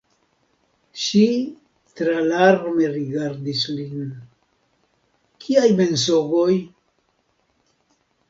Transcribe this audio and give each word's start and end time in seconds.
Ŝi 1.01 1.25
tralarme 1.99 2.87
rigardis 2.95 3.61
lin: 3.81 4.09
“Kiaj 5.45 5.67
mensogoj? 5.81 6.57